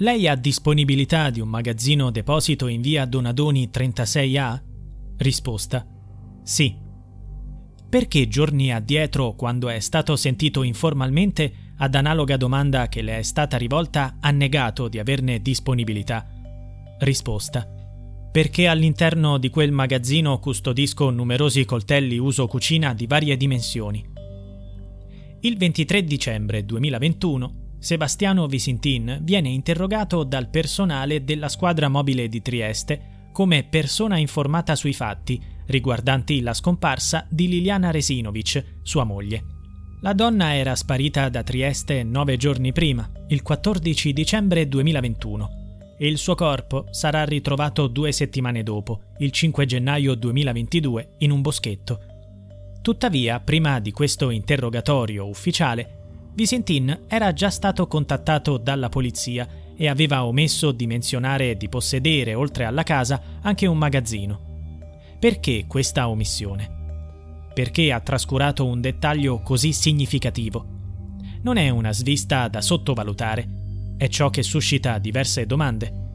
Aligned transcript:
Lei 0.00 0.28
ha 0.28 0.36
disponibilità 0.36 1.28
di 1.28 1.40
un 1.40 1.48
magazzino 1.48 2.12
deposito 2.12 2.68
in 2.68 2.80
via 2.80 3.04
Donadoni 3.04 3.68
36A? 3.68 4.60
Risposta. 5.16 5.84
Sì. 6.44 6.72
Perché 7.88 8.28
giorni 8.28 8.72
addietro, 8.72 9.34
quando 9.34 9.68
è 9.68 9.80
stato 9.80 10.14
sentito 10.14 10.62
informalmente, 10.62 11.72
ad 11.78 11.96
analoga 11.96 12.36
domanda 12.36 12.88
che 12.88 13.02
le 13.02 13.18
è 13.18 13.22
stata 13.22 13.56
rivolta, 13.56 14.18
ha 14.20 14.30
negato 14.30 14.86
di 14.86 15.00
averne 15.00 15.42
disponibilità? 15.42 16.28
Risposta. 17.00 17.66
Perché 18.30 18.68
all'interno 18.68 19.36
di 19.36 19.50
quel 19.50 19.72
magazzino 19.72 20.38
custodisco 20.38 21.10
numerosi 21.10 21.64
coltelli 21.64 22.18
uso 22.18 22.46
cucina 22.46 22.94
di 22.94 23.08
varie 23.08 23.36
dimensioni. 23.36 24.08
Il 25.40 25.56
23 25.56 26.04
dicembre 26.04 26.64
2021 26.64 27.66
Sebastiano 27.78 28.46
Visintin 28.46 29.20
viene 29.22 29.48
interrogato 29.48 30.24
dal 30.24 30.48
personale 30.48 31.22
della 31.22 31.48
squadra 31.48 31.88
mobile 31.88 32.28
di 32.28 32.42
Trieste 32.42 33.30
come 33.32 33.62
persona 33.62 34.18
informata 34.18 34.74
sui 34.74 34.92
fatti 34.92 35.40
riguardanti 35.66 36.40
la 36.40 36.54
scomparsa 36.54 37.26
di 37.30 37.46
Liliana 37.46 37.90
Resinovic, 37.90 38.80
sua 38.82 39.04
moglie. 39.04 39.44
La 40.00 40.12
donna 40.12 40.54
era 40.54 40.74
sparita 40.74 41.28
da 41.28 41.42
Trieste 41.42 42.02
nove 42.02 42.36
giorni 42.36 42.72
prima, 42.72 43.08
il 43.28 43.42
14 43.42 44.12
dicembre 44.12 44.66
2021, 44.66 45.50
e 45.98 46.06
il 46.08 46.18
suo 46.18 46.34
corpo 46.34 46.86
sarà 46.90 47.24
ritrovato 47.24 47.86
due 47.86 48.12
settimane 48.12 48.62
dopo, 48.62 49.02
il 49.18 49.30
5 49.30 49.66
gennaio 49.66 50.14
2022, 50.14 51.14
in 51.18 51.30
un 51.30 51.42
boschetto. 51.42 52.00
Tuttavia, 52.80 53.40
prima 53.40 53.80
di 53.80 53.90
questo 53.90 54.30
interrogatorio 54.30 55.28
ufficiale, 55.28 55.97
Visentin 56.34 57.04
era 57.08 57.32
già 57.32 57.50
stato 57.50 57.86
contattato 57.86 58.58
dalla 58.58 58.88
polizia 58.88 59.46
e 59.76 59.88
aveva 59.88 60.24
omesso 60.24 60.72
di 60.72 60.86
menzionare 60.86 61.56
di 61.56 61.68
possedere, 61.68 62.34
oltre 62.34 62.64
alla 62.64 62.82
casa, 62.82 63.20
anche 63.42 63.66
un 63.66 63.78
magazzino. 63.78 64.46
Perché 65.18 65.66
questa 65.66 66.08
omissione? 66.08 66.76
Perché 67.54 67.92
ha 67.92 68.00
trascurato 68.00 68.64
un 68.64 68.80
dettaglio 68.80 69.40
così 69.40 69.72
significativo? 69.72 70.64
Non 71.42 71.56
è 71.56 71.68
una 71.68 71.92
svista 71.92 72.48
da 72.48 72.60
sottovalutare, 72.60 73.48
è 73.96 74.08
ciò 74.08 74.30
che 74.30 74.42
suscita 74.42 74.98
diverse 74.98 75.46
domande. 75.46 76.06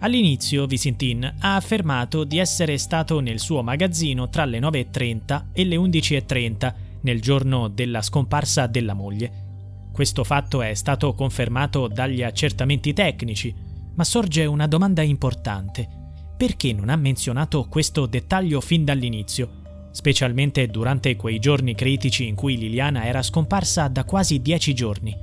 All'inizio 0.00 0.66
Visintin 0.66 1.24
ha 1.40 1.56
affermato 1.56 2.24
di 2.24 2.38
essere 2.38 2.78
stato 2.78 3.20
nel 3.20 3.38
suo 3.38 3.62
magazzino 3.62 4.28
tra 4.28 4.44
le 4.44 4.58
9.30 4.58 5.44
e 5.52 5.64
le 5.64 5.76
11.30 5.76 6.74
nel 7.02 7.20
giorno 7.20 7.68
della 7.68 8.02
scomparsa 8.02 8.66
della 8.66 8.94
moglie. 8.94 9.48
Questo 9.92 10.24
fatto 10.24 10.62
è 10.62 10.74
stato 10.74 11.14
confermato 11.14 11.88
dagli 11.88 12.22
accertamenti 12.22 12.92
tecnici, 12.92 13.54
ma 13.94 14.04
sorge 14.04 14.46
una 14.46 14.66
domanda 14.66 15.02
importante. 15.02 15.88
Perché 16.36 16.72
non 16.72 16.88
ha 16.88 16.96
menzionato 16.96 17.66
questo 17.68 18.06
dettaglio 18.06 18.60
fin 18.60 18.84
dall'inizio, 18.84 19.88
specialmente 19.90 20.68
durante 20.68 21.16
quei 21.16 21.38
giorni 21.38 21.74
critici 21.74 22.26
in 22.26 22.34
cui 22.34 22.56
Liliana 22.56 23.04
era 23.04 23.22
scomparsa 23.22 23.88
da 23.88 24.04
quasi 24.04 24.40
dieci 24.40 24.72
giorni? 24.72 25.14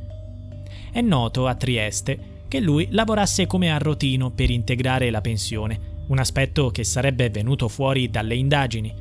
È 0.91 1.01
noto 1.01 1.47
a 1.47 1.55
Trieste 1.55 2.43
che 2.47 2.59
lui 2.59 2.87
lavorasse 2.91 3.47
come 3.47 3.71
arrotino 3.71 4.31
per 4.31 4.49
integrare 4.49 5.09
la 5.09 5.21
pensione, 5.21 6.03
un 6.07 6.19
aspetto 6.19 6.69
che 6.69 6.83
sarebbe 6.83 7.29
venuto 7.29 7.67
fuori 7.67 8.09
dalle 8.09 8.35
indagini. 8.35 8.93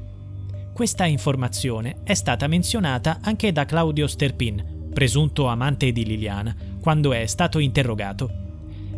Questa 0.77 1.07
informazione 1.07 2.03
è 2.05 2.13
stata 2.13 2.47
menzionata 2.49 3.21
anche 3.23 3.51
da 3.51 3.65
Claudio 3.65 4.07
Sterpin, 4.07 4.91
presunto 4.93 5.47
amante 5.47 5.91
di 5.91 6.05
Liliana, 6.05 6.55
quando 6.83 7.15
è 7.15 7.25
stato 7.25 7.61
interrogato. 7.61 8.31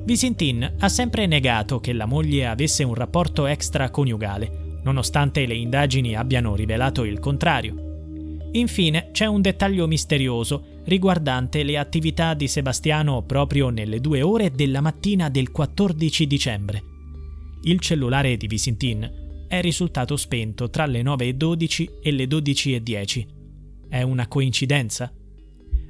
Visintin 0.03 0.75
ha 0.77 0.89
sempre 0.89 1.27
negato 1.27 1.79
che 1.79 1.93
la 1.93 2.05
moglie 2.05 2.49
avesse 2.49 2.83
un 2.83 2.95
rapporto 2.95 3.47
extraconiugale, 3.47 4.81
nonostante 4.83 5.47
le 5.47 5.55
indagini 5.55 6.17
abbiano 6.17 6.57
rivelato 6.57 7.05
il 7.05 7.21
contrario. 7.21 8.49
Infine 8.55 9.11
c'è 9.13 9.27
un 9.27 9.41
dettaglio 9.41 9.87
misterioso 9.87 10.81
riguardante 10.87 11.63
le 11.63 11.79
attività 11.79 12.35
di 12.35 12.49
Sebastiano 12.49 13.23
proprio 13.23 13.69
nelle 13.69 14.01
due 14.01 14.21
ore 14.21 14.51
della 14.51 14.81
mattina 14.81 15.29
del 15.29 15.53
14 15.53 16.27
dicembre. 16.27 16.83
Il 17.63 17.79
cellulare 17.79 18.37
di 18.37 18.49
Visintin 18.49 19.27
è 19.49 19.63
risultato 19.63 20.17
spento 20.17 20.69
tra 20.69 20.87
le 20.87 21.03
9.12 21.03 22.01
e 22.03 22.11
le 22.13 22.25
12.10. 22.27 23.27
È 23.89 24.03
una 24.03 24.29
coincidenza? 24.29 25.11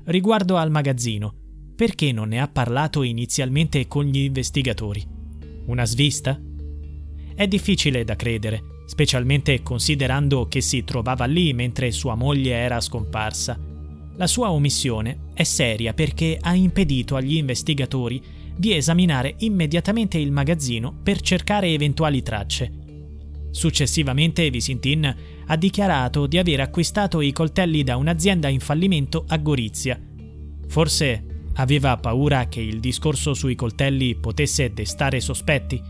Riguardo 0.04 0.56
al 0.56 0.70
magazzino, 0.70 1.34
perché 1.74 2.12
non 2.12 2.28
ne 2.28 2.40
ha 2.40 2.48
parlato 2.48 3.02
inizialmente 3.02 3.86
con 3.88 4.04
gli 4.04 4.18
investigatori? 4.18 5.04
Una 5.66 5.84
svista? 5.84 6.40
È 7.34 7.46
difficile 7.46 8.04
da 8.04 8.16
credere, 8.16 8.62
specialmente 8.86 9.60
considerando 9.62 10.46
che 10.46 10.60
si 10.60 10.84
trovava 10.84 11.24
lì 11.26 11.52
mentre 11.52 11.90
sua 11.90 12.14
moglie 12.14 12.54
era 12.54 12.80
scomparsa. 12.80 13.58
La 14.14 14.26
sua 14.26 14.50
omissione 14.50 15.26
è 15.34 15.42
seria 15.42 15.94
perché 15.94 16.38
ha 16.40 16.54
impedito 16.54 17.16
agli 17.16 17.36
investigatori 17.36 18.22
di 18.56 18.74
esaminare 18.74 19.34
immediatamente 19.38 20.18
il 20.18 20.32
magazzino 20.32 20.92
per 21.02 21.20
cercare 21.20 21.68
eventuali 21.68 22.22
tracce. 22.22 22.86
Successivamente 23.50 24.48
Visintin 24.50 25.16
ha 25.46 25.56
dichiarato 25.56 26.26
di 26.26 26.38
aver 26.38 26.60
acquistato 26.60 27.20
i 27.20 27.32
coltelli 27.32 27.82
da 27.82 27.96
un'azienda 27.96 28.48
in 28.48 28.60
fallimento 28.60 29.24
a 29.26 29.36
Gorizia. 29.38 30.00
Forse 30.68 31.24
aveva 31.54 31.96
paura 31.96 32.46
che 32.46 32.60
il 32.60 32.78
discorso 32.78 33.34
sui 33.34 33.54
coltelli 33.54 34.14
potesse 34.14 34.72
destare 34.72 35.20
sospetti, 35.20 35.80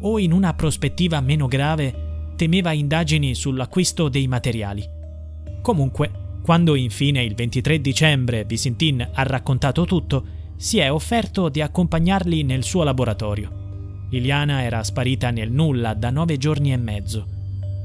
o 0.00 0.18
in 0.18 0.32
una 0.32 0.54
prospettiva 0.54 1.20
meno 1.20 1.46
grave 1.46 2.32
temeva 2.36 2.72
indagini 2.72 3.34
sull'acquisto 3.34 4.08
dei 4.08 4.28
materiali. 4.28 4.84
Comunque, 5.62 6.10
quando 6.42 6.74
infine 6.74 7.22
il 7.22 7.34
23 7.34 7.80
dicembre 7.80 8.44
Visintin 8.44 9.08
ha 9.12 9.22
raccontato 9.22 9.84
tutto, 9.84 10.24
si 10.56 10.78
è 10.78 10.90
offerto 10.90 11.48
di 11.48 11.60
accompagnarli 11.60 12.42
nel 12.42 12.64
suo 12.64 12.82
laboratorio. 12.82 13.67
Liliana 14.10 14.62
era 14.62 14.82
sparita 14.82 15.30
nel 15.30 15.50
nulla 15.50 15.94
da 15.94 16.10
nove 16.10 16.38
giorni 16.38 16.72
e 16.72 16.76
mezzo. 16.76 17.26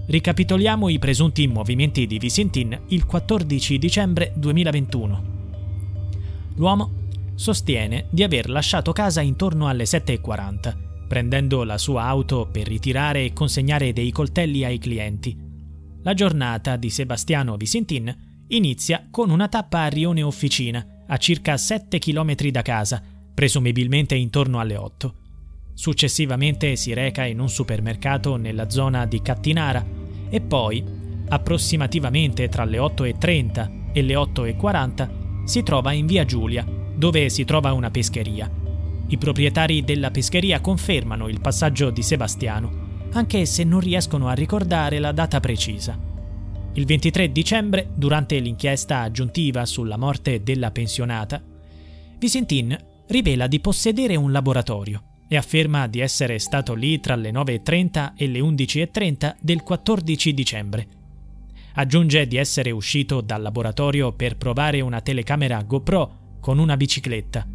Ricapitoliamo 0.05 0.89
i 0.89 0.99
presunti 0.99 1.47
movimenti 1.47 2.07
di 2.07 2.17
Visintin 2.17 2.77
il 2.87 3.05
14 3.05 3.77
dicembre 3.77 4.31
2021. 4.35 5.23
L'uomo 6.55 6.91
sostiene 7.35 8.05
di 8.09 8.23
aver 8.23 8.49
lasciato 8.49 8.93
casa 8.93 9.21
intorno 9.21 9.67
alle 9.67 9.83
7.40, 9.83 10.75
prendendo 11.07 11.63
la 11.63 11.77
sua 11.77 12.03
auto 12.03 12.47
per 12.51 12.67
ritirare 12.67 13.25
e 13.25 13.33
consegnare 13.33 13.91
dei 13.91 14.11
coltelli 14.11 14.63
ai 14.63 14.77
clienti. 14.77 15.35
La 16.03 16.13
giornata 16.13 16.75
di 16.75 16.89
Sebastiano 16.89 17.57
Visintin 17.57 18.45
inizia 18.47 19.07
con 19.09 19.29
una 19.29 19.47
tappa 19.47 19.83
a 19.83 19.87
Rione 19.87 20.21
Officina, 20.21 20.85
a 21.07 21.17
circa 21.17 21.57
7 21.57 21.99
km 21.99 22.35
da 22.49 22.61
casa, 22.61 23.01
presumibilmente 23.33 24.15
intorno 24.15 24.59
alle 24.59 24.75
8. 24.75 25.15
Successivamente 25.73 26.75
si 26.75 26.93
reca 26.93 27.25
in 27.25 27.39
un 27.39 27.49
supermercato 27.49 28.35
nella 28.35 28.69
zona 28.69 29.05
di 29.05 29.21
Cattinara 29.21 29.83
e 30.29 30.39
poi, 30.39 30.83
approssimativamente 31.27 32.47
tra 32.47 32.63
le 32.63 32.77
8.30 32.77 33.91
e 33.91 34.01
le 34.03 34.13
8.40, 34.13 35.45
si 35.45 35.63
trova 35.63 35.91
in 35.91 36.05
via 36.05 36.25
Giulia, 36.25 36.65
dove 36.95 37.29
si 37.29 37.43
trova 37.43 37.73
una 37.73 37.89
pescheria. 37.89 38.49
I 39.07 39.17
proprietari 39.17 39.83
della 39.83 40.11
pescheria 40.11 40.61
confermano 40.61 41.27
il 41.27 41.41
passaggio 41.41 41.89
di 41.89 42.03
Sebastiano, 42.03 43.07
anche 43.13 43.45
se 43.45 43.63
non 43.63 43.79
riescono 43.79 44.27
a 44.27 44.33
ricordare 44.33 44.99
la 44.99 45.11
data 45.11 45.39
precisa. 45.39 45.99
Il 46.75 46.85
23 46.85 47.31
dicembre, 47.31 47.89
durante 47.93 48.39
l'inchiesta 48.39 49.01
aggiuntiva 49.01 49.65
sulla 49.65 49.97
morte 49.97 50.43
della 50.43 50.71
pensionata, 50.71 51.41
Visentin 52.17 52.75
rivela 53.07 53.47
di 53.47 53.59
possedere 53.59 54.15
un 54.15 54.31
laboratorio 54.31 55.03
e 55.27 55.35
afferma 55.35 55.87
di 55.87 55.99
essere 55.99 56.39
stato 56.39 56.73
lì 56.73 56.99
tra 56.99 57.15
le 57.15 57.31
9.30 57.31 58.13
e 58.15 58.27
le 58.27 58.39
11.30 58.39 59.35
del 59.39 59.63
14 59.63 60.33
dicembre. 60.33 60.87
Aggiunge 61.75 62.27
di 62.27 62.37
essere 62.37 62.71
uscito 62.71 63.21
dal 63.21 63.41
laboratorio 63.41 64.13
per 64.13 64.37
provare 64.37 64.81
una 64.81 65.01
telecamera 65.01 65.61
GoPro 65.63 66.37
con 66.39 66.59
una 66.59 66.77
bicicletta. 66.77 67.47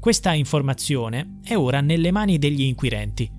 Questa 0.00 0.32
informazione 0.32 1.40
è 1.44 1.54
ora 1.54 1.80
nelle 1.80 2.10
mani 2.10 2.38
degli 2.38 2.62
inquirenti. 2.62 3.30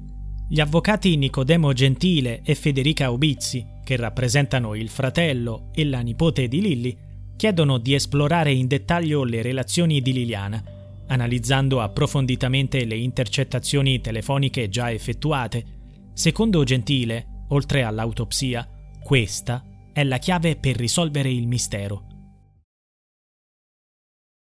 Gli 0.48 0.60
avvocati 0.60 1.18
Nicodemo 1.18 1.74
Gentile 1.74 2.42
e 2.44 2.54
Federica 2.54 3.10
Ubizzi, 3.10 3.66
che 3.84 3.96
rappresentano 3.96 4.76
il 4.76 4.90
fratello 4.90 5.70
e 5.74 5.84
la 5.84 6.02
nipote 6.02 6.48
di 6.48 6.62
Lilli, 6.62 6.96
chiedono 7.36 7.80
di 7.80 7.96
esplorare 7.96 8.54
in 8.54 8.68
dettaglio 8.68 9.24
le 9.24 9.42
relazioni 9.42 10.00
di 10.02 10.14
Liliana 10.14 10.73
analizzando 11.08 11.82
approfonditamente 11.82 12.86
le 12.86 12.96
intercettazioni 12.96 14.02
telefoniche 14.02 14.70
già 14.70 14.92
effettuate. 14.92 15.66
Secondo 16.14 16.64
Gentile, 16.64 17.46
oltre 17.50 17.84
all'autopsia, 17.84 18.68
questa 19.02 19.64
è 19.92 20.04
la 20.04 20.18
chiave 20.18 20.56
per 20.56 20.76
risolvere 20.76 21.30
il 21.30 21.48
mistero. 21.48 22.13